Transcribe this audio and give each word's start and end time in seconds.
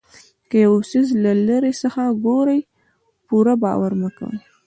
که 0.49 0.57
یو 0.65 0.75
څیز 0.89 1.07
له 1.23 1.31
لرې 1.47 1.71
څخه 1.81 2.01
ګورئ 2.25 2.59
پوره 3.27 3.53
باور 3.63 3.91
مه 4.01 4.09
کوئ. 4.17 4.37